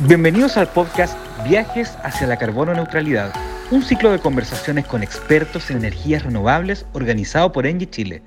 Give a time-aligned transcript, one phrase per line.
[0.00, 3.32] Bienvenidos al podcast Viajes hacia la carbono neutralidad,
[3.70, 8.22] un ciclo de conversaciones con expertos en energías renovables organizado por Engie Chile.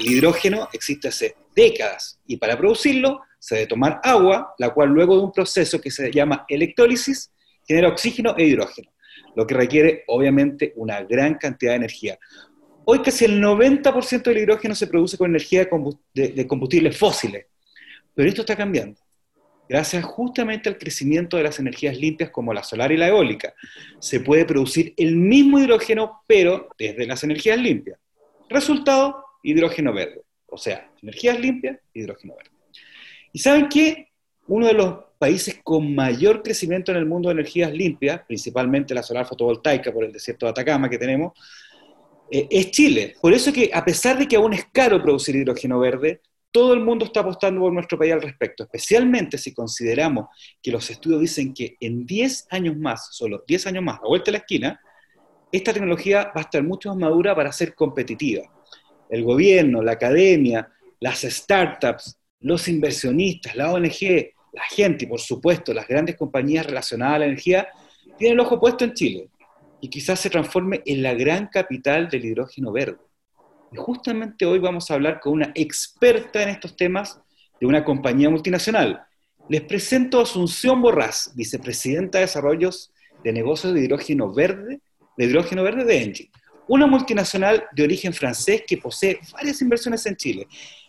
[0.00, 5.16] El hidrógeno existe hace décadas y para producirlo se debe tomar agua, la cual luego
[5.16, 7.30] de un proceso que se llama electrólisis
[7.68, 8.90] genera oxígeno e hidrógeno,
[9.36, 12.18] lo que requiere obviamente una gran cantidad de energía.
[12.86, 15.68] Hoy casi el 90% del hidrógeno se produce con energía
[16.14, 17.46] de combustibles fósiles,
[18.14, 18.98] pero esto está cambiando
[19.68, 23.54] gracias justamente al crecimiento de las energías limpias como la solar y la eólica.
[23.98, 27.98] Se puede producir el mismo hidrógeno, pero desde las energías limpias.
[28.48, 30.22] Resultado, hidrógeno verde.
[30.46, 32.50] O sea, energías limpias, hidrógeno verde.
[33.32, 34.08] ¿Y saben qué?
[34.46, 39.02] Uno de los países con mayor crecimiento en el mundo de energías limpias, principalmente la
[39.02, 41.32] solar fotovoltaica por el desierto de Atacama que tenemos,
[42.30, 43.14] eh, es Chile.
[43.20, 46.20] Por eso que a pesar de que aún es caro producir hidrógeno verde,
[46.52, 50.26] todo el mundo está apostando por nuestro país al respecto, especialmente si consideramos
[50.62, 54.26] que los estudios dicen que en 10 años más, solo 10 años más, a vuelta
[54.26, 54.80] de la esquina,
[55.50, 58.42] esta tecnología va a estar mucho más madura para ser competitiva.
[59.08, 65.72] El gobierno, la academia, las startups, los inversionistas, la ONG, la gente y por supuesto
[65.72, 67.68] las grandes compañías relacionadas a la energía
[68.18, 69.28] tienen el ojo puesto en Chile
[69.80, 72.98] y quizás se transforme en la gran capital del hidrógeno verde.
[73.72, 77.18] Y justamente hoy vamos a hablar con una experta en estos temas
[77.58, 79.02] de una compañía multinacional.
[79.48, 82.92] Les presento a Asunción Borrás, vicepresidenta de Desarrollos
[83.24, 84.80] de Negocios de Hidrógeno Verde,
[85.16, 86.30] de Hidrógeno Verde de Engie,
[86.68, 90.46] una multinacional de origen francés que posee varias inversiones en Chile.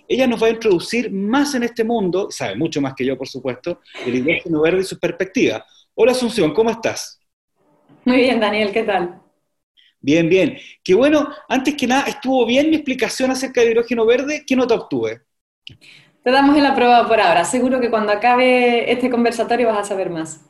[0.07, 3.29] Ella nos va a introducir más en este mundo, sabe mucho más que yo, por
[3.29, 5.63] supuesto, del hidrógeno verde y sus perspectivas.
[5.95, 7.19] Hola Asunción, ¿cómo estás?
[8.03, 9.22] Muy bien, Daniel, ¿qué tal?
[10.03, 10.57] Bien, bien.
[10.83, 14.43] Qué bueno, antes que nada, estuvo bien mi explicación acerca del hidrógeno verde.
[14.45, 15.21] ¿Qué nota obtuve?
[16.21, 17.45] Te damos el aprobado por ahora.
[17.45, 20.41] Seguro que cuando acabe este conversatorio vas a saber más.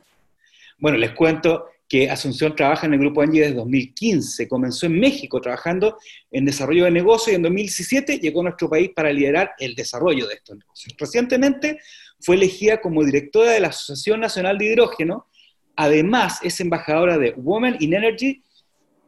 [0.76, 4.48] Bueno, les cuento que Asunción trabaja en el Grupo Angie desde 2015.
[4.48, 5.98] Comenzó en México trabajando
[6.32, 10.26] en desarrollo de negocios y en 2017 llegó a nuestro país para liderar el desarrollo
[10.26, 10.96] de estos negocios.
[10.98, 11.78] Recientemente
[12.18, 15.28] fue elegida como directora de la Asociación Nacional de Hidrógeno.
[15.76, 18.42] Además, es embajadora de Women in Energy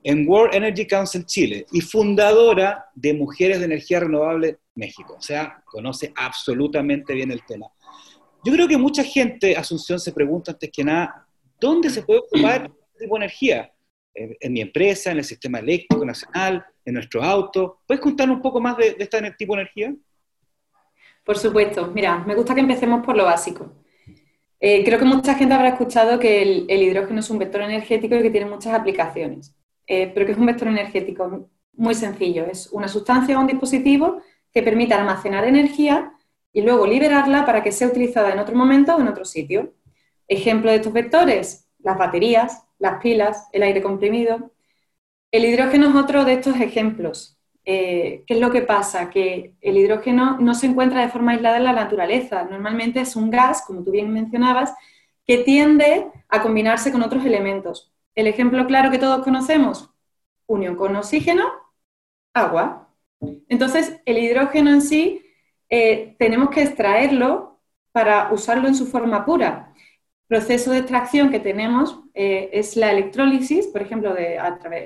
[0.07, 5.17] en World Energy Council Chile y fundadora de Mujeres de Energía Renovable México.
[5.19, 7.67] O sea, conoce absolutamente bien el tema.
[8.45, 11.27] Yo creo que mucha gente, Asunción, se pregunta antes que nada,
[11.61, 13.73] ¿dónde se puede ocupar este tipo de energía?
[14.15, 17.81] En, mi empresa, en el sistema eléctrico nacional, en nuestro auto.
[17.85, 19.93] ¿Puedes contarnos un poco más de, este tipo de energía?
[21.25, 21.89] Por supuesto.
[21.89, 23.73] Mira, me gusta que empecemos por lo básico.
[24.61, 28.23] Eh, creo que mucha gente habrá escuchado que el, hidrógeno es un vector energético y
[28.23, 29.56] que tiene muchas aplicaciones.
[29.87, 32.47] Eh, pero que es un vector energético muy sencillo.
[32.47, 34.21] Es una sustancia o un dispositivo
[34.53, 36.13] que permite almacenar energía
[36.53, 39.75] y luego liberarla para que sea utilizada en otro momento o en otro sitio.
[40.29, 44.53] Ejemplo de estos vectores, las baterías, las pilas, el aire comprimido.
[45.31, 47.39] El hidrógeno es otro de estos ejemplos.
[47.65, 49.11] Eh, ¿Qué es lo que pasa?
[49.11, 52.45] Que el hidrógeno no se encuentra de forma aislada en la naturaleza.
[52.45, 54.73] Normalmente es un gas, como tú bien mencionabas,
[55.27, 57.93] que tiende a combinarse con otros elementos.
[58.17, 59.91] El ejemplo claro que todos conocemos,
[60.47, 61.45] unión con oxígeno,
[62.33, 62.89] agua.
[63.49, 65.23] Entonces, el hidrógeno en sí
[65.69, 67.61] eh, tenemos que extraerlo
[67.93, 69.75] para usarlo en su forma pura.
[70.29, 74.15] Proceso de extracción que tenemos eh, es la electrólisis, por ejemplo,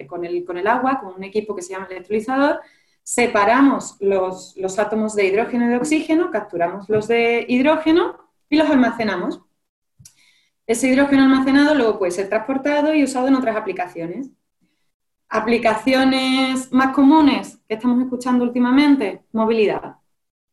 [0.08, 2.60] con, el, agua, con un equipo que se llama electrolizador.
[3.04, 8.68] Separamos los, los átomos de hidrógeno y de oxígeno, capturamos los de hidrógeno y los
[8.68, 9.40] almacenamos.
[10.70, 14.30] Ese hidrógeno almacenado luego puede ser transportado y usado en otras aplicaciones.
[15.28, 19.96] Aplicaciones más comunes que estamos escuchando últimamente, movilidad.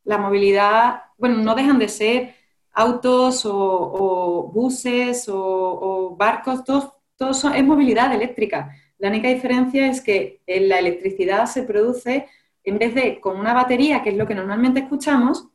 [0.02, 2.34] La movilidad, bueno, no dejan de ser
[2.72, 8.72] autos o, buses o, barcos, todo, es movilidad eléctrica.
[8.98, 12.26] La única diferencia es que la electricidad se produce
[12.64, 15.46] en vez de con una batería, que es lo que normalmente escuchamos,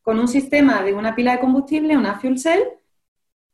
[0.00, 2.60] con un sistema de una pila de combustible, una fuel cell,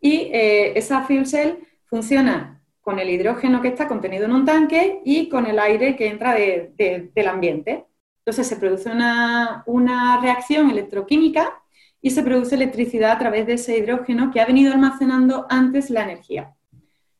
[0.00, 1.54] y eh, esa fuel cell
[1.86, 6.08] funciona con el hidrógeno que está contenido en un tanque y con el aire que
[6.08, 7.86] entra del ambiente.
[8.20, 11.52] Entonces se produce una, una reacción electroquímica
[12.00, 16.04] y se produce electricidad a través de ese hidrógeno que ha venido almacenando antes la
[16.04, 16.54] energía.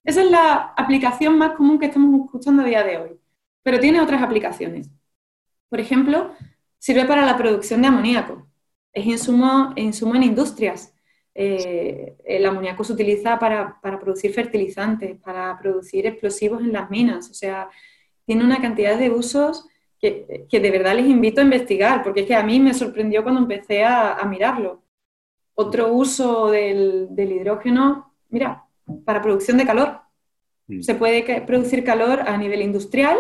[0.05, 3.11] Esa es la aplicación más común que estamos escuchando a día de hoy,
[3.63, 4.91] pero tiene otras aplicaciones.
[5.69, 6.33] Por ejemplo,
[6.79, 8.49] sirve para la producción de amoníaco.
[8.93, 10.95] Es insumo, insumo en industrias.
[11.35, 17.35] Eh, el amoníaco se utiliza para, producir fertilizantes, para producir explosivos en las minas, o
[17.35, 17.69] sea,
[18.25, 19.67] tiene una cantidad de usos
[20.01, 23.41] que, de verdad les invito a investigar, porque es que a mí me sorprendió cuando
[23.41, 24.83] empecé a, mirarlo.
[25.55, 28.65] Otro uso del, hidrógeno, mira,
[29.05, 30.01] para producción de calor.
[30.67, 30.83] Mm.
[30.83, 33.19] Se puede producir calor a nivel industrial,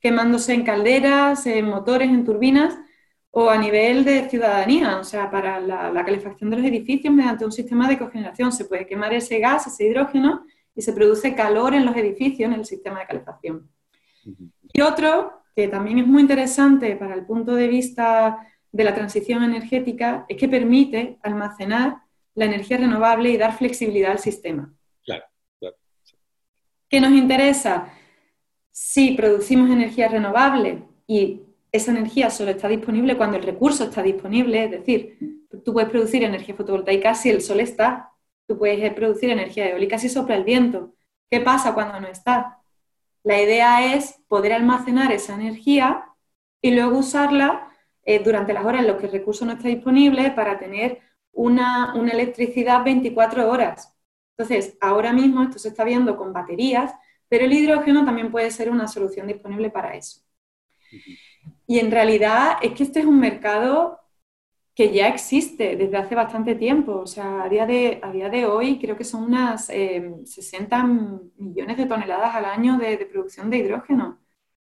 [0.00, 2.76] quemándose en calderas, en motores, en turbinas,
[3.34, 7.52] o a nivel de ciudadanía, o sea, para la, calefacción de los edificios mediante un
[7.52, 8.52] sistema de cogeneración.
[8.52, 10.44] Se puede quemar ese gas, ese hidrógeno,
[10.74, 13.70] y se produce calor en los edificios, en el sistema de calefacción.
[14.70, 19.42] Y otro, que también es muy interesante para el punto de vista de la transición
[19.42, 22.02] energética, es que permite almacenar
[22.34, 24.74] la energía renovable y dar flexibilidad al sistema.
[25.04, 25.24] Claro,
[25.58, 25.76] claro.
[26.86, 27.94] ¿Qué nos interesa?
[28.70, 31.40] Si producimos energía renovable y
[31.72, 36.22] esa energía solo está disponible cuando el recurso está disponible, es decir, tú puedes producir
[36.22, 38.12] energía fotovoltaica si el sol está,
[38.46, 40.94] tú puedes producir energía eólica si sopla el viento.
[41.30, 42.58] ¿Qué pasa cuando no está?
[43.24, 46.04] La idea es poder almacenar esa energía
[46.60, 47.72] y luego usarla
[48.04, 51.00] eh, durante las horas en las que el recurso no está disponible para tener
[51.32, 53.96] una, electricidad 24 horas.
[54.36, 56.92] Entonces, ahora mismo esto se está viendo con baterías,
[57.28, 60.20] pero el hidrógeno también puede ser una solución disponible para eso.
[61.66, 64.02] Y en realidad es que este es un mercado
[64.74, 67.00] que ya existe desde hace bastante tiempo.
[67.00, 71.20] O sea, a día de, a día de hoy creo que son unas 60 em,
[71.36, 74.20] millones de toneladas al año de, producción de hidrógeno.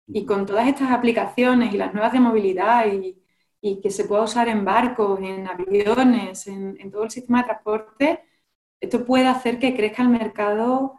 [0.08, 3.16] Y con todas estas aplicaciones y las nuevas de movilidad y,
[3.82, 8.24] que se pueda usar en barcos, en aviones, en, todo el sistema de transporte,
[8.80, 10.99] esto puede hacer que crezca el mercado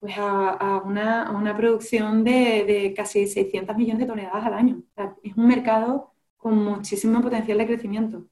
[0.00, 4.82] pues a, una, producción de, de, casi 600 millones de toneladas al año.
[5.22, 8.24] es un mercado con muchísimo potencial de crecimiento.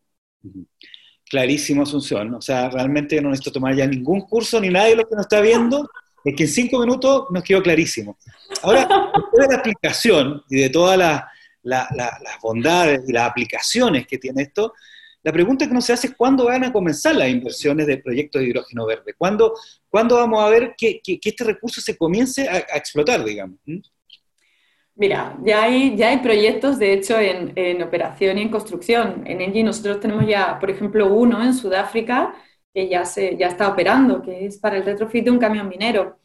[1.28, 2.34] Clarísimo, Asunción.
[2.34, 5.40] O sea, realmente no necesito tomar ya ningún curso ni nadie los que nos está
[5.40, 5.90] viendo,
[6.24, 8.16] es que en cinco minutos nos quedó clarísimo.
[8.62, 10.98] Ahora, después de la aplicación y de todas
[11.62, 14.72] las bondades y las aplicaciones que tiene esto,
[15.26, 18.40] la pregunta que nos se hace es cuándo van a comenzar las inversiones de proyectos
[18.40, 19.12] de hidrógeno verde.
[19.18, 19.54] ¿Cuándo,
[19.88, 23.58] ¿cuándo vamos a ver que, este recurso se comience a, explotar, digamos?
[23.66, 23.78] ¿Mm?
[24.94, 29.24] Mira, ya hay, ya hay proyectos, de hecho, en, operación y en construcción.
[29.26, 32.32] En Engie nosotros tenemos ya, por ejemplo, uno en Sudáfrica
[32.72, 36.20] que ya, se, ya está operando, que es para el retrofit de un camión minero.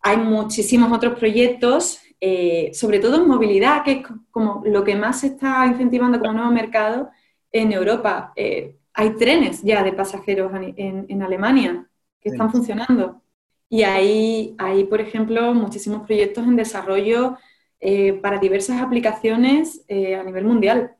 [0.00, 5.22] Hay muchísimos otros proyectos, eh, sobre todo en movilidad, que es como lo que más
[5.22, 7.10] se está incentivando como nuevo mercado
[7.52, 8.32] en Europa.
[8.34, 11.86] Eh, hay trenes ya de pasajeros en, Alemania
[12.20, 13.22] que están funcionando.
[13.68, 17.38] Y hay, hay, por ejemplo, muchísimos proyectos en desarrollo
[17.80, 20.94] eh, para diversas aplicaciones eh, a nivel mundial.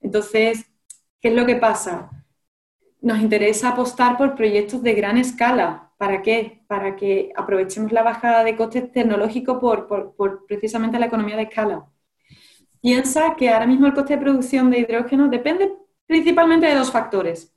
[0.00, 0.66] Entonces,
[1.20, 2.10] ¿qué es lo que pasa?
[3.00, 5.92] Nos interesa apostar por proyectos de gran escala.
[5.98, 6.62] ¿Para qué?
[6.68, 9.86] Para que aprovechemos la bajada de costes tecnológicos por,
[10.16, 11.86] por, precisamente la economía de escala.
[12.80, 15.72] Piensa que ahora mismo el coste de producción de hidrógeno depende
[16.06, 17.54] principalmente de dos factores.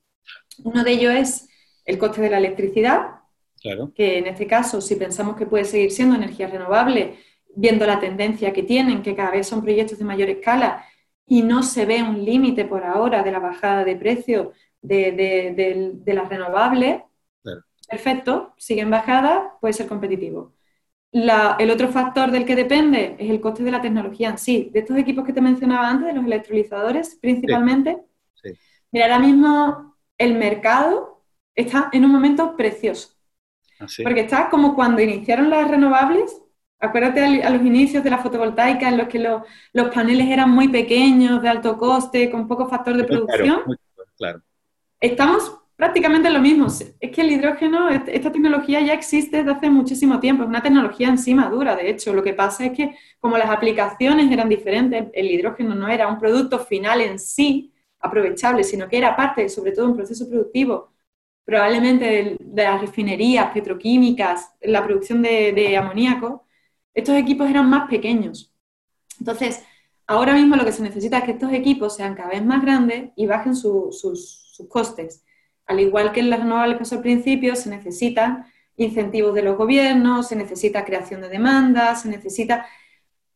[0.64, 1.50] Uno de ellos es
[1.86, 3.22] el coste de la electricidad,
[3.96, 7.18] que en este caso, si pensamos que puede seguir siendo energía renovable,
[7.56, 10.86] viendo la tendencia que tienen, que cada vez son proyectos de mayor escala
[11.25, 16.30] y no se ve un límite por ahora de la bajada de precio de, las
[16.30, 17.02] renovables,
[17.88, 20.54] perfecto, siguen bajadas, puede ser competitivo.
[21.13, 24.69] El otro factor del que depende es el coste de la tecnología en sí.
[24.74, 27.98] De estos equipos que te mencionaba antes, de los electrolizadores principalmente,
[28.92, 31.24] mira, ahora mismo el mercado
[31.55, 33.10] está en un momento precioso.
[33.79, 36.43] Ah, Porque está como cuando iniciaron las renovables,
[36.84, 39.41] Acuérdate a los inicios de la fotovoltaica en los que los,
[39.93, 43.62] paneles eran muy pequeños, de alto coste, con poco factor de producción.
[44.17, 44.41] Claro,
[45.00, 46.68] Estamos prácticamente en lo mismo.
[46.68, 50.44] Es que el hidrógeno, esta tecnología ya existe desde hace muchísimo tiempo.
[50.44, 52.13] Es una tecnología en sí madura, de hecho.
[52.13, 56.20] Lo que pasa es que como las aplicaciones eran diferentes, el hidrógeno no era un
[56.20, 60.92] producto final en sí aprovechable, sino que era parte, sobre todo, un proceso productivo
[61.46, 62.06] probablemente
[62.39, 66.46] de, las refinerías petroquímicas, la producción de amoníaco,
[66.94, 68.53] estos equipos eran más pequeños.
[69.20, 69.63] Entonces,
[70.08, 73.12] ahora mismo lo que se necesita es que estos equipos sean cada vez más grandes
[73.15, 74.01] y bajen sus,
[74.70, 75.24] costes.
[75.65, 80.27] Al igual que en las renovables pasó al principio, se necesitan incentivos de los gobiernos,
[80.27, 82.65] se necesita creación de demandas, se necesita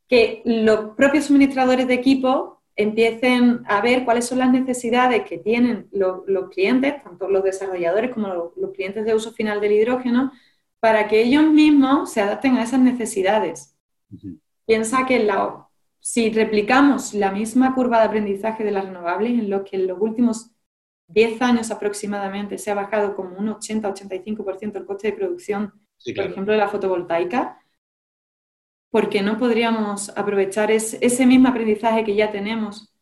[0.07, 5.87] que los propios suministradores de equipo empiecen a ver cuáles son las necesidades que tienen
[5.91, 10.31] los, clientes, tanto los desarrolladores como los, los, clientes de uso final del hidrógeno,
[10.79, 13.75] para que ellos mismos se adapten a esas necesidades.
[14.65, 15.27] Piensa que
[15.99, 19.99] si replicamos la misma curva de aprendizaje de las renovables, en lo que en los
[19.99, 20.51] últimos
[21.07, 25.73] 10 años aproximadamente se ha bajado como un 80-85% el coste de producción,
[26.15, 27.59] por ejemplo, de la fotovoltaica,
[28.89, 32.93] ¿por qué no podríamos aprovechar ese mismo aprendizaje que ya tenemos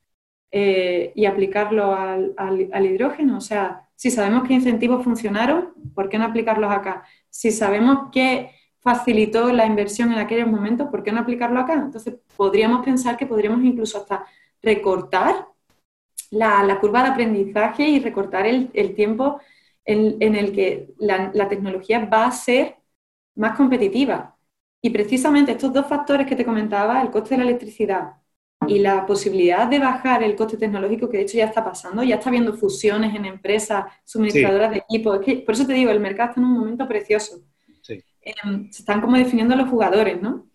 [0.58, 3.40] eh, y aplicarlo al, al, hidrógeno.
[3.40, 7.04] O sea, si sabemos qué incentivos funcionaron, ¿por qué no aplicarlos acá?
[7.30, 11.74] Si sabemos qué facilitó la inversión en aquellos momentos, ¿por qué no aplicarlo acá?
[11.74, 14.26] Entonces, podríamos pensar que podríamos incluso hasta
[14.62, 15.46] recortar
[16.36, 19.39] la, curva de aprendizaje y recortar el, tiempo
[19.84, 22.75] en, el que la, la tecnología va a ser
[23.36, 24.38] más competitiva.
[24.82, 28.13] Y precisamente estos dos factores que te comentaba, el coste de la electricidad
[28.68, 32.15] y la posibilidad de bajar el coste tecnológico, que de hecho ya está pasando, ya
[32.15, 35.20] está habiendo fusiones en empresas suministradoras de equipos.
[35.46, 37.42] por eso te digo, el mercado está en un momento precioso.
[38.22, 40.48] Em, se están como definiendo los jugadores, ¿no?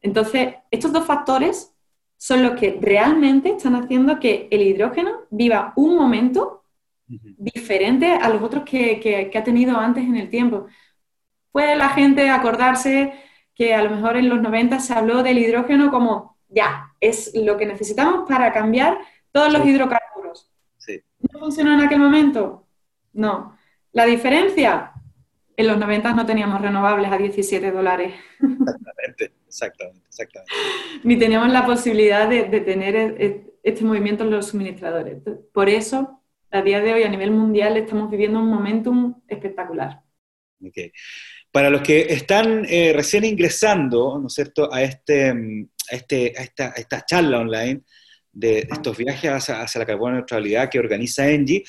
[0.00, 1.75] Entonces, estos dos factores
[2.16, 6.64] son los que realmente están haciendo que el hidrógeno viva un momento
[7.06, 10.66] diferente a los otros que, que ha tenido antes en el tiempo.
[11.52, 13.12] Puede la gente acordarse
[13.54, 17.56] que a lo mejor en los 90 se habló del hidrógeno como ya, es lo
[17.56, 18.98] que necesitamos para cambiar
[19.32, 20.50] todos los hidrocarburos.
[21.32, 22.66] ¿No funcionó en aquel momento?
[23.12, 23.56] No.
[23.92, 24.92] La diferencia,
[25.56, 28.14] en los 90 no teníamos renovables a 17 dólares.
[28.40, 30.52] Exactamente, exactamente, exactamente.
[31.02, 35.18] Ni teníamos la posibilidad de, tener e, e, este movimiento en los suministradores.
[35.52, 40.02] Por eso, a día de hoy, a nivel mundial, estamos viviendo un momentum espectacular.
[40.60, 40.92] Okay.
[41.50, 46.42] Para los que están eh, recién ingresando, ¿no es cierto?, a, este, a, este, a,
[46.42, 47.82] esta, esta charla online
[48.32, 51.64] de, estos viajes hacia, hacia la carbono neutralidad que organiza Engie,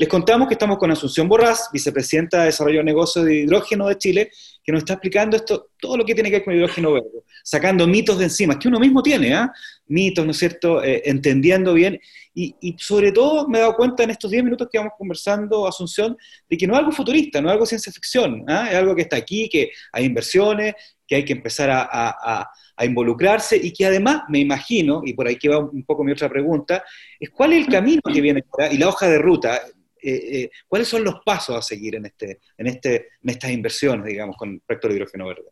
[0.00, 3.98] les contamos que estamos con Asunción Borrás, vicepresidenta de Desarrollo de Negocios de Hidrógeno de
[3.98, 4.30] Chile,
[4.64, 7.86] que nos está explicando esto, todo lo que tiene que ver con hidrógeno verde, sacando
[7.86, 9.52] mitos de encima, que uno mismo tiene, ¿ah?
[9.88, 12.00] mitos, ¿no es cierto?, eh, entendiendo bien,
[12.32, 16.16] y, sobre todo me he dado cuenta en estos 10 minutos que vamos conversando, Asunción,
[16.48, 18.68] de que no es algo futurista, no es algo ciencia ficción, ¿ah?
[18.70, 20.76] es algo que está aquí, que hay inversiones,
[21.06, 22.48] que hay que empezar a,
[22.80, 26.12] a involucrarse y que además me imagino, y por ahí que va un poco mi
[26.12, 26.82] otra pregunta,
[27.18, 29.60] es cuál es el camino que viene y la hoja de ruta.
[30.02, 34.06] Eh, eh, ¿cuáles son los pasos a seguir en, este, en, este, en estas inversiones,
[34.06, 35.50] digamos, con respecto al hidrógeno verde?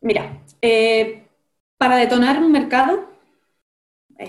[0.00, 1.26] Mira, eh,
[1.78, 3.10] para detonar un mercado,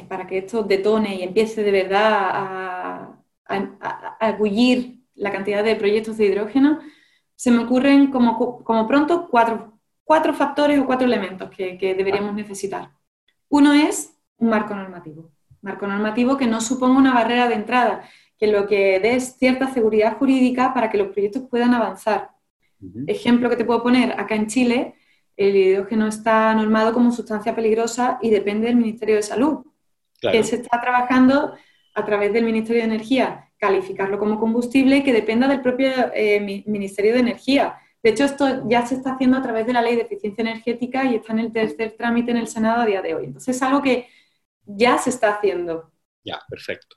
[0.07, 4.37] para que esto detone y empiece de verdad a, a,
[5.15, 6.79] la cantidad de proyectos de hidrógeno,
[7.35, 12.33] se me ocurren como, como pronto cuatro, cuatro, factores o cuatro elementos que, que deberíamos
[12.33, 12.91] necesitar.
[13.49, 15.34] Uno es un marco normativo
[15.65, 18.07] marco normativo que no suponga una barrera de entrada,
[18.37, 22.29] que lo que dé es cierta seguridad jurídica para que los proyectos puedan avanzar.
[23.07, 24.93] Ejemplo que te puedo poner, acá en Chile
[25.35, 29.65] el hidrógeno está normado como sustancia peligrosa y depende del Ministerio de Salud,
[30.21, 31.55] que se está trabajando
[31.95, 37.13] a través del Ministerio de Energía, calificarlo como combustible que dependa del propio eh, Ministerio
[37.13, 37.75] de Energía.
[38.03, 41.05] De hecho, esto ya se está haciendo a través de la Ley de Eficiencia Energética
[41.05, 43.25] y está en el tercer trámite en el Senado a día de hoy.
[43.25, 44.07] Entonces, es algo que
[44.65, 45.91] ya se está haciendo.
[46.23, 46.95] Ya, perfecto.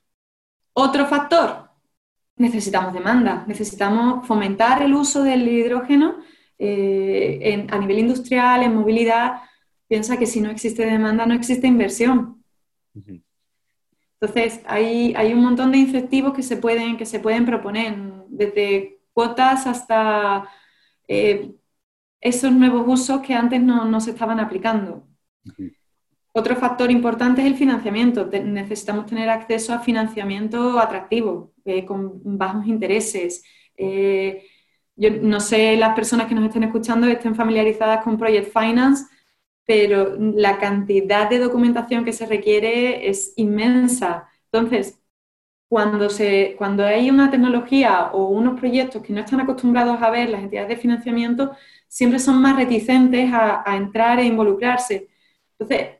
[0.72, 1.70] Otro factor,
[2.36, 6.18] necesitamos demanda, necesitamos fomentar el uso del hidrógeno
[6.58, 9.42] eh, a nivel industrial, en movilidad.
[9.86, 12.44] Piensa que si no existe demanda, no existe inversión.
[14.20, 17.96] Entonces, hay, hay, un montón de incentivos que se pueden, que se pueden proponer,
[18.28, 20.48] desde cuotas hasta
[21.06, 21.54] eh,
[22.20, 25.06] esos nuevos usos que antes no, se estaban aplicando.
[26.38, 28.30] Otro factor importante es el financiamiento.
[28.44, 33.42] necesitamos tener acceso a financiamiento atractivo, eh, con bajos intereses.
[33.76, 34.44] Eh,
[34.94, 39.04] yo no sé las personas que nos estén escuchando estén familiarizadas con Project Finance,
[39.66, 44.28] pero la cantidad de documentación que se requiere es inmensa.
[44.52, 45.00] Entonces,
[45.68, 50.30] cuando, se, cuando hay una tecnología o unos proyectos que no están acostumbrados a ver
[50.30, 51.52] las entidades de financiamiento,
[51.88, 55.08] siempre son más reticentes a, a entrar e involucrarse.
[55.58, 55.97] Entonces,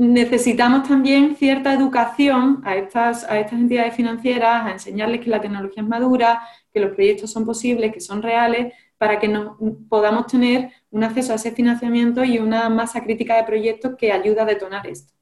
[0.00, 5.82] necesitamos también cierta educación a estas, a estas entidades financieras, a enseñarles que la tecnología
[5.82, 6.42] es madura,
[6.72, 9.58] que los proyectos son posibles, que son reales, para que nos,
[9.90, 14.44] podamos tener un acceso a ese financiamiento y una masa crítica de proyectos que ayuda
[14.44, 15.12] a detonar esto.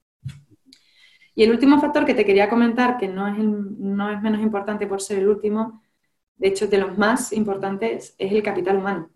[1.35, 4.87] Y el último factor que te quería comentar, que no es, no es menos importante
[4.87, 5.82] por ser el último,
[6.37, 9.11] de hecho de los más importantes, es el capital humano.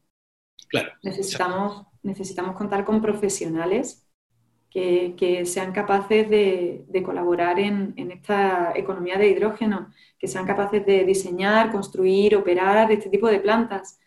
[0.69, 0.91] Claro.
[1.05, 4.09] Necesitamos, necesitamos contar con profesionales
[4.73, 11.71] que, sean capaces de, colaborar en, esta economía de hidrógeno, que sean capaces de diseñar,
[11.71, 13.99] construir, operar este tipo de plantas.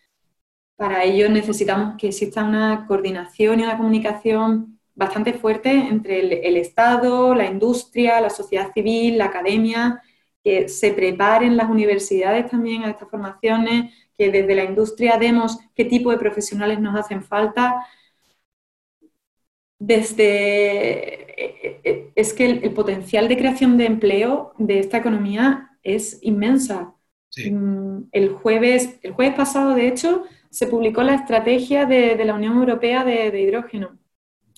[0.75, 7.36] Para ello necesitamos que exista una coordinación y una comunicación bastante fuerte entre el, Estado,
[7.36, 10.01] la industria, la sociedad civil, la academia,
[10.43, 15.86] que se preparen las universidades también a estas formaciones, que desde la industria demos qué
[15.86, 17.86] tipo de profesionales nos hacen falta,
[19.85, 26.19] desde eh, eh, es que el, potencial de creación de empleo de esta economía es
[26.21, 26.95] inmensa.
[27.37, 32.57] Mm, el, jueves, el jueves pasado, de hecho, se publicó la estrategia de, la Unión
[32.57, 33.97] Europea de, hidrógeno.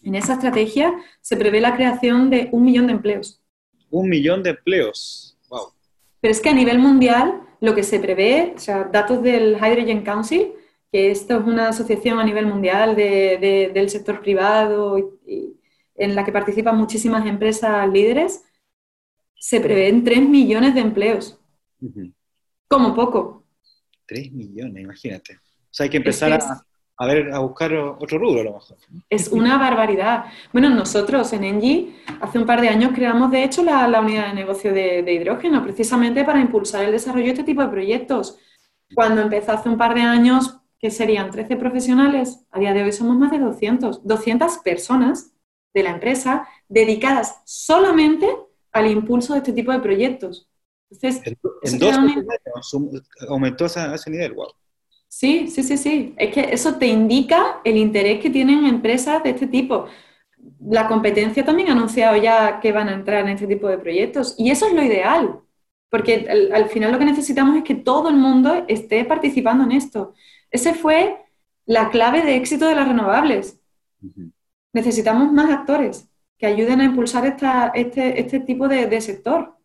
[0.03, 3.41] En esa estrategia se prevé la creación de un millón de empleos.
[3.89, 5.37] Un millón de empleos.
[5.49, 5.73] Wow.
[6.21, 10.03] Pero es que a nivel mundial, lo que se prevé, o sea, datos del Hydrogen
[10.03, 10.53] Council,
[10.97, 15.55] que esto es una asociación a nivel mundial del sector privado y,
[15.93, 18.43] en la que participan muchísimas empresas líderes,
[19.35, 21.39] se prevén 3 millones de empleos.
[22.67, 23.45] Como poco.
[24.07, 25.35] 3 millones, imagínate.
[25.35, 26.33] O sea, hay que empezar
[26.97, 28.77] a, ver, a buscar otro rubro a lo mejor.
[29.07, 30.25] Es una barbaridad.
[30.51, 34.33] Bueno, nosotros en Engie hace un par de años creamos, de hecho, la, unidad de
[34.33, 38.39] negocio de, de, hidrógeno, precisamente para impulsar el desarrollo de este tipo de proyectos.
[38.95, 42.91] Cuando empezó hace un par de años, que serían 13 profesionales, a día de hoy
[42.91, 44.05] somos más de 200.
[44.05, 45.31] 200 personas
[45.73, 48.27] de la empresa dedicadas solamente
[48.71, 50.49] al impulso de este tipo de proyectos.
[50.89, 51.21] Entonces,
[51.63, 52.25] en, dos años
[53.27, 54.47] aumentó a ese nivel, wow.
[55.07, 56.13] Sí, sí, sí, sí.
[56.17, 59.87] Es que eso te indica el interés que tienen empresas de este tipo.
[60.59, 64.35] La competencia también ha anunciado ya que van a entrar en este tipo de proyectos
[64.37, 65.39] y eso es lo ideal,
[65.89, 70.13] porque al, final lo que necesitamos es que todo el mundo esté participando en esto.
[70.51, 71.17] Esa fue
[71.65, 73.59] la clave de éxito de las renovables.
[74.73, 77.25] Necesitamos más actores que ayuden a impulsar
[77.75, 79.55] este, este, tipo de, sector.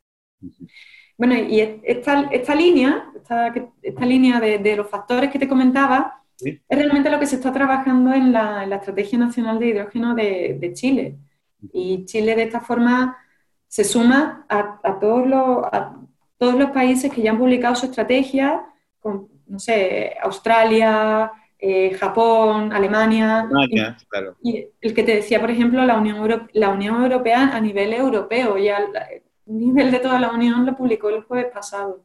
[1.16, 7.10] Bueno, y esta, esta línea, esta, línea de, los factores que te comentaba, es realmente
[7.10, 11.18] lo que se está trabajando en la, Estrategia Nacional de Hidrógeno de, Chile.
[11.72, 13.16] Y Chile de esta forma
[13.68, 15.96] se suma a, todos los, a
[16.36, 18.64] todos los países que ya han publicado su estrategia,
[18.98, 23.46] con, no sé, Australia, eh, Japón, Alemania.
[24.08, 24.34] claro.
[24.42, 28.56] y, el que te decía, por ejemplo, la Unión, la Unión Europea a nivel europeo,
[28.56, 32.02] ya el nivel de toda la Unión lo publicó el jueves pasado.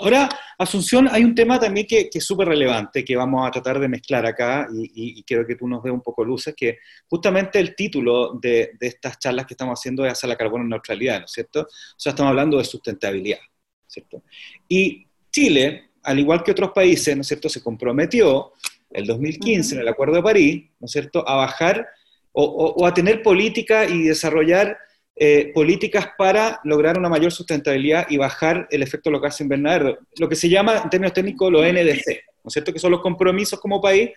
[0.00, 0.28] Ahora,
[0.58, 4.26] Asunción, hay un tema también que, es súper relevante, que vamos a tratar de mezclar
[4.26, 8.72] acá, y, quiero que tú nos dé un poco luces, que justamente el título de,
[8.80, 11.62] de, estas charlas que estamos haciendo es hacia la carbono neutralidad, ¿no es cierto?
[11.62, 13.38] O sea, estamos hablando de sustentabilidad,
[13.86, 14.24] ¿cierto?
[14.68, 18.52] Y Chile, al igual que otros países, ¿no es cierto?, se comprometió
[18.90, 21.86] el 2015 en el Acuerdo de París, ¿no es cierto?, a bajar
[22.32, 24.76] o, a tener política y desarrollar
[25.16, 30.36] eh, políticas para lograr una mayor sustentabilidad y bajar el efecto local invernadero, lo que
[30.36, 32.06] se llama en términos técnicos los NDC,
[32.44, 34.10] ¿no es cierto?, que son los compromisos como país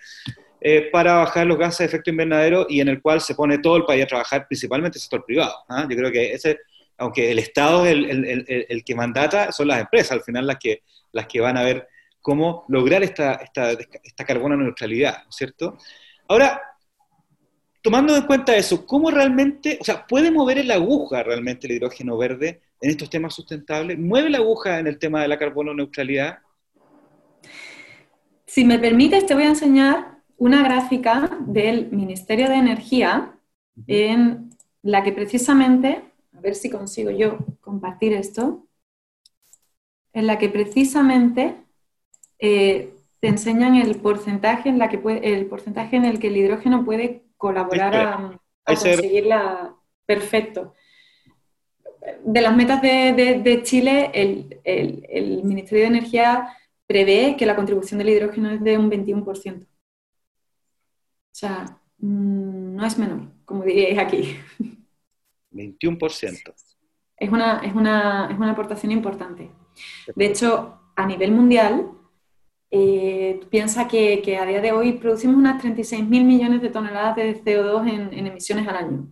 [0.60, 3.78] eh, para bajar los gases de efecto invernadero y en el cual se pone todo
[3.78, 5.54] el país a trabajar, principalmente el sector privado.
[5.68, 5.86] ¿ah?
[5.88, 6.58] Yo creo que ese,
[7.00, 10.82] aunque el Estado es el, que mandata, son las empresas al final las que
[11.12, 11.88] las que van a ver
[12.20, 15.78] cómo lograr esta, esta, esta carbono neutralidad, ¿no es cierto?
[16.28, 16.60] Ahora,
[17.82, 22.16] tomando en cuenta eso, ¿cómo realmente, o sea, puede mover la aguja realmente el hidrógeno
[22.16, 23.98] verde en estos temas sustentables?
[23.98, 26.38] ¿Mueve la aguja en el tema de la carbono neutralidad?
[28.46, 33.38] Si me permites, te voy a enseñar una gráfica del Ministerio de Energía
[33.86, 34.50] en
[34.82, 36.09] la que precisamente,
[36.40, 38.66] a ver si consigo yo compartir esto
[40.14, 41.54] en la que precisamente
[42.38, 46.84] eh, te enseñan el porcentaje en la que el porcentaje en el que el hidrógeno
[46.84, 49.76] puede colaborar a, conseguirla
[50.06, 50.74] perfecto.
[52.24, 58.50] De las metas de, Chile, el, Ministerio de Energía prevé que la contribución del hidrógeno
[58.50, 59.62] es de un 21%.
[59.62, 59.66] O
[61.32, 64.38] sea, mm, no es menor, como diríais aquí.
[65.52, 66.54] 21%.
[67.16, 69.50] Es una, es una, es una aportación importante.
[70.14, 71.90] De hecho, a nivel mundial,
[72.70, 78.12] eh, piensa que, a día de hoy producimos unas 36.000 millones de toneladas de CO2
[78.12, 79.08] en, emisiones al año.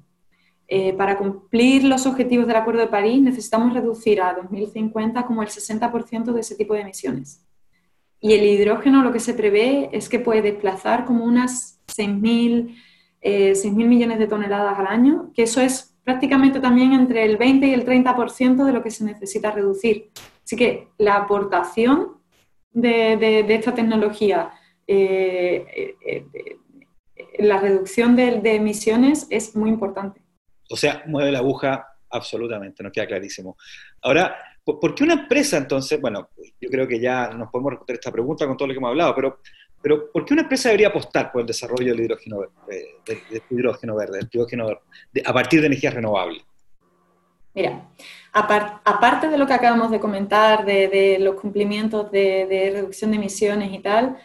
[0.68, 5.48] Eh, para cumplir los objetivos del Acuerdo de París necesitamos reducir a 2050 como el
[5.48, 7.44] 60% de ese tipo de emisiones.
[8.20, 12.76] Y el hidrógeno lo que se prevé es que puede desplazar como unas 6.000
[13.22, 17.74] eh, millones de toneladas al año, que eso es prácticamente también entre el 20 y
[17.74, 20.10] el 30% de lo que se necesita reducir.
[20.42, 22.16] Así que la aportación
[22.72, 24.50] de, esta tecnología
[24.86, 25.66] eh,
[26.00, 26.56] eh, eh,
[27.40, 30.22] la reducción de, emisiones es muy importante.
[30.70, 33.58] O sea, mueve la aguja absolutamente, nos queda clarísimo.
[34.00, 38.10] Ahora, ¿por qué una empresa entonces, bueno, yo creo que ya nos podemos responder esta
[38.10, 39.40] pregunta con todo lo que hemos hablado, pero,
[39.80, 44.18] pero ¿por qué una empresa debería apostar por el desarrollo del hidrógeno, del hidrógeno verde,
[44.18, 44.68] del hidrógeno
[45.24, 46.44] a partir de energías renovables?
[47.54, 47.88] Mira,
[48.32, 53.78] aparte de lo que acabamos de comentar, de, los cumplimientos de, reducción de emisiones y
[53.80, 54.16] tal,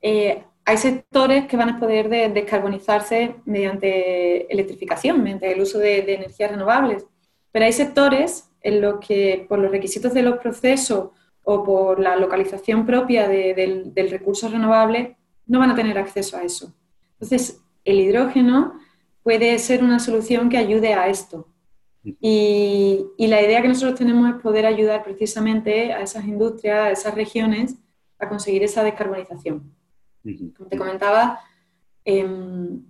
[0.00, 6.50] eh, hay sectores que van a poder descarbonizarse mediante electrificación, mediante el uso de, energías
[6.50, 7.04] renovables,
[7.50, 11.10] pero hay sectores en los que por los requisitos de los procesos
[11.44, 16.42] o por la localización propia del, del recurso renovable no van a tener acceso a
[16.42, 16.72] eso.
[17.14, 18.78] Entonces, el hidrógeno
[19.22, 21.48] puede ser una solución que ayude a esto.
[22.04, 27.14] Y, la idea que nosotros tenemos es poder ayudar precisamente a esas industrias, a esas
[27.14, 27.76] regiones,
[28.18, 29.72] a conseguir esa descarbonización.
[30.56, 31.40] Como te comentaba,
[32.04, 32.84] em,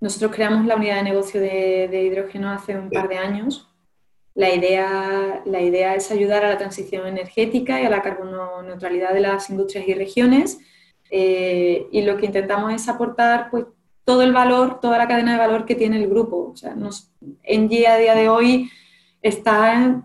[0.00, 3.69] nosotros creamos la unidad de negocio de, hidrógeno hace un par de años.
[4.34, 9.12] La idea, la idea es ayudar a la transición energética y a la carbono neutralidad
[9.12, 10.58] de las industrias y regiones.
[11.10, 13.66] Eh, y lo que intentamos es aportar pues,
[14.04, 16.50] todo el valor, toda la cadena de valor que tiene el grupo.
[16.52, 17.12] O sea, nos,
[17.42, 18.70] Engie a día de hoy
[19.22, 20.02] está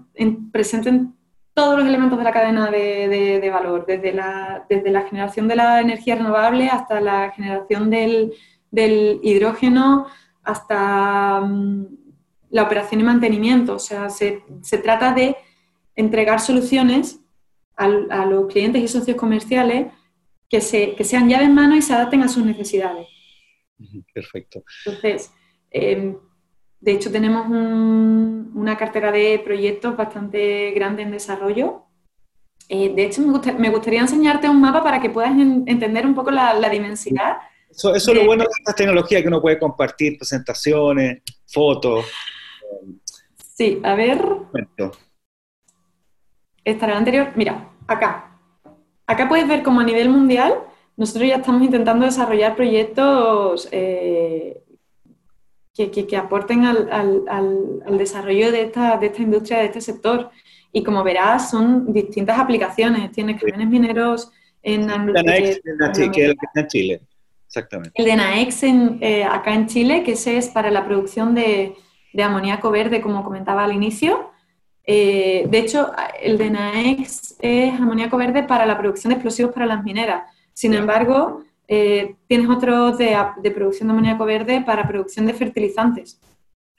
[0.51, 1.15] presente en
[1.53, 5.79] todos los elementos de la cadena de, valor, desde la, desde la, generación de la
[5.79, 8.33] energía renovable hasta la generación del,
[9.23, 10.07] hidrógeno,
[10.43, 11.85] hasta mm,
[12.55, 13.75] la operación y mantenimiento.
[13.75, 14.41] O sea, se,
[14.81, 15.35] trata de
[15.93, 17.19] entregar soluciones
[17.75, 19.91] a, los clientes y socios comerciales
[20.47, 23.07] que, se, que sean llave en mano y se adapten a sus necesidades.
[24.13, 24.63] Perfecto.
[24.85, 25.33] Entonces,
[25.69, 26.15] em,
[26.79, 31.83] de hecho tenemos una cartera de proyectos bastante grande en desarrollo.
[32.69, 33.21] Eh, de hecho,
[33.59, 37.35] me, gustaría enseñarte un mapa para que puedas entender un poco la, la dimensidad.
[37.69, 42.05] Eso, es lo bueno de esta tecnología, que uno puede compartir presentaciones, fotos.
[43.35, 44.23] Sí, a ver.
[46.63, 47.31] Estará el anterior.
[47.35, 48.39] Mira, acá.
[49.07, 50.65] Acá puedes ver como a nivel mundial
[50.97, 54.61] nosotros ya estamos intentando desarrollar proyectos eh,
[55.73, 60.31] que, aporten al, desarrollo de esta, industria, de este sector.
[60.71, 63.11] Y como verás, son distintas aplicaciones.
[63.11, 64.31] Tienes camiones mineros
[64.63, 65.61] en, Naex,
[66.55, 67.01] en Chile.
[67.45, 67.91] Exactamente.
[67.95, 71.75] El de Naex eh, acá en Chile, que ese es para la producción de,
[72.23, 74.31] amoníaco verde, como comentaba al inicio.
[74.87, 79.65] Eh, de hecho, el de Naex es amoníaco verde para la producción de explosivos para
[79.65, 80.31] las mineras.
[80.53, 83.17] Sin embargo, eh, tienes otros de,
[83.51, 86.21] producción de amoníaco verde para producción de fertilizantes.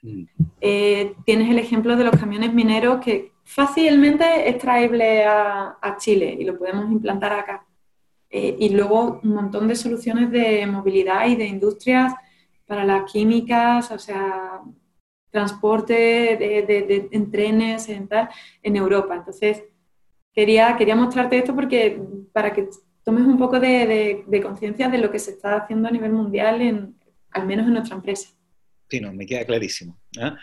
[0.01, 0.23] Mm.
[0.61, 6.43] Eh, tienes el ejemplo de los camiones mineros que fácilmente es traíble a, Chile y
[6.43, 7.65] lo podemos implantar acá.
[8.29, 12.13] Y luego un montón de soluciones de movilidad y de industrias
[12.67, 14.61] para las químicas, o sea,
[15.37, 18.09] transporte en trenes, en,
[18.63, 19.15] en Europa.
[19.15, 19.63] Entonces,
[20.33, 21.99] quería, quería mostrarte esto porque
[22.33, 22.67] para que
[23.03, 26.95] tomes un poco de, conciencia de lo que se está haciendo a nivel mundial, en,
[27.31, 28.29] al menos en nuestra empresa.
[28.89, 29.99] Sí, no, me queda clarísimo.
[30.19, 30.35] ¿ah?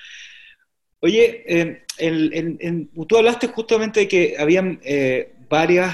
[1.00, 1.84] Oye,
[3.08, 5.90] tú hablaste justamente de que habían eh, varios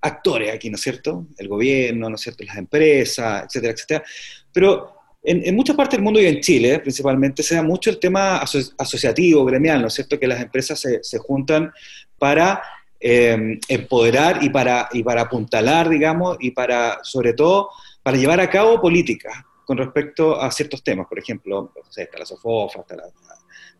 [0.00, 1.26] actores aquí, ¿no es cierto?
[1.36, 2.44] El gobierno, ¿no es cierto?
[2.44, 4.04] Las empresas, etcétera, etcétera.
[4.52, 4.95] Pero
[5.26, 9.44] en, muchas partes del mundo y en Chile principalmente se da mucho el tema asociativo,
[9.44, 10.18] gremial, ¿no es cierto?
[10.18, 11.72] Que las empresas se, se juntan
[12.18, 12.62] para
[12.98, 17.70] Em, empoderar y para, y para apuntalar, digamos, y para, sobre todo,
[18.02, 19.34] para llevar a cabo políticas
[19.66, 21.06] con respecto a ciertos temas.
[21.06, 22.96] Por ejemplo, está la SOFOFA, está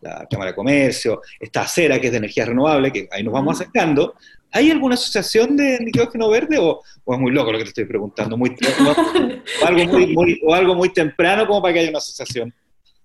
[0.01, 3.59] la, Cámara de Comercio, está ACERA, que es de energía renovable, que ahí nos vamos
[3.59, 4.15] acercando.
[4.53, 8.37] ¿Hay alguna asociación de nitrógeno verde o, es muy loco lo que te estoy preguntando?
[8.37, 8.51] Muy,
[9.63, 12.55] o, algo muy, o algo muy temprano como para que haya una asociación?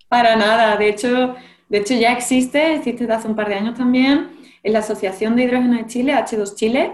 [0.08, 1.36] Para nada, de hecho,
[1.70, 4.30] de hecho ya existe, existe desde hace un par de años también
[4.64, 6.92] en la Asociación de Hidrógeno de Chile, H2 Chile,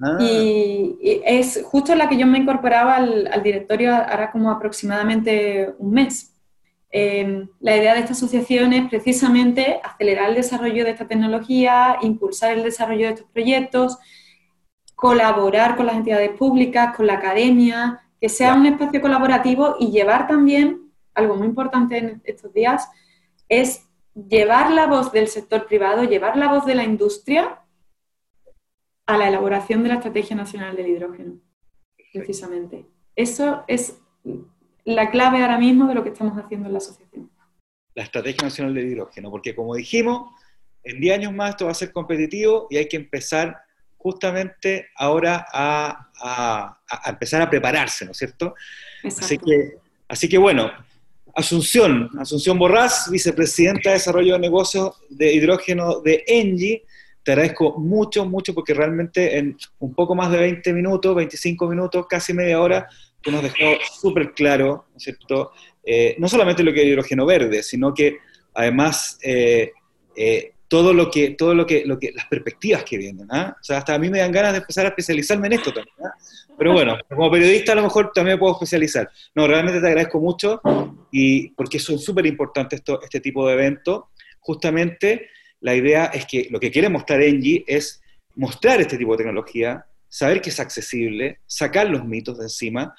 [0.00, 0.18] ah.
[0.20, 5.92] y, es justo la que yo me incorporaba al, al directorio ahora como aproximadamente un
[5.92, 6.37] mes.
[6.90, 12.52] Em, la idea de esta asociación es precisamente acelerar el desarrollo de esta tecnología, impulsar
[12.52, 13.98] el desarrollo de estos proyectos,
[14.94, 20.26] colaborar con las entidades públicas, con la academia, que sea un espacio colaborativo y llevar
[20.26, 22.88] también, algo muy importante en estos días,
[23.48, 27.60] es llevar la voz del sector privado, llevar la voz de la industria
[29.06, 31.40] a la elaboración de la Estrategia Nacional del Hidrógeno,
[32.12, 32.86] precisamente.
[33.14, 34.00] Eso es
[34.94, 37.30] la clave ahora mismo de lo que estamos haciendo en la asociación.
[37.94, 40.32] La Estrategia Nacional del Hidrógeno, porque como dijimos,
[40.82, 43.56] en 10 años más esto va a ser competitivo y hay que empezar
[43.98, 48.54] justamente ahora a, empezar a prepararse, ¿no es cierto?
[49.04, 49.74] Así que,
[50.08, 50.70] así que bueno,
[51.34, 56.84] Asunción, Asunción Borrás, vicepresidenta de Desarrollo de Negocios de Hidrógeno de Engie.
[57.22, 62.06] Te agradezco mucho, mucho, porque realmente en un poco más de 20 minutos, 25 minutos,
[62.08, 62.88] casi media hora,
[63.20, 65.52] tú nos dejó súper claro, ¿no es cierto?
[65.84, 68.18] Eh, no solamente lo que es hidrógeno verde, sino que
[68.54, 69.72] además eh,
[70.16, 73.26] eh, todo lo que, todo lo que, lo que, las perspectivas que vienen.
[73.30, 73.56] ¿ah?
[73.58, 75.96] O sea, hasta a mí me dan ganas de empezar a especializarme en esto también.
[76.04, 76.12] ¿ah?
[76.58, 79.08] Pero bueno, como periodista a lo mejor también puedo especializar.
[79.34, 80.60] No, realmente te agradezco mucho
[81.10, 84.04] y porque son súper importantes este tipo de eventos.
[84.40, 88.02] Justamente la idea es que lo que quiere mostrar Engie es
[88.34, 92.94] mostrar este tipo de tecnología, saber que es accesible, sacar los mitos de encima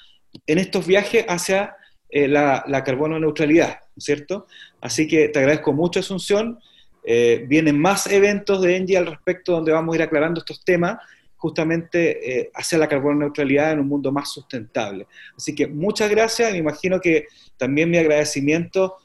[0.45, 1.75] en estos viajes hacia
[2.09, 4.47] eh, la, carbono neutralidad, ¿cierto?
[4.81, 6.59] Así que te agradezco mucho, Asunción.
[7.03, 10.97] Eh, vienen más eventos de Engie al respecto donde vamos a ir aclarando estos temas
[11.37, 15.07] justamente eh, hacia la carbono neutralidad en un mundo más sustentable.
[15.37, 18.97] Así que muchas gracias, me imagino que también mi agradecimiento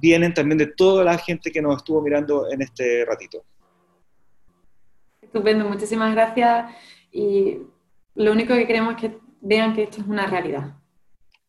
[0.00, 3.44] vienen también de toda la gente que nos estuvo mirando en este ratito.
[5.20, 6.66] Estupendo, muchísimas gracias
[7.16, 7.58] y
[8.14, 10.74] lo único que queremos es que vean que esto es una realidad.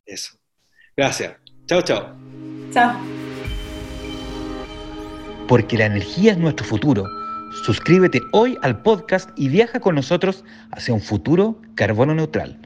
[0.05, 0.37] Eso.
[0.95, 1.35] Gracias.
[1.65, 2.15] Chao, chao.
[2.71, 2.97] Chao.
[5.47, 7.05] Porque la energía es nuestro futuro
[7.63, 12.59] Suscríbete hoy al podcast y viaja con nosotros hacia un futuro carbono neutral.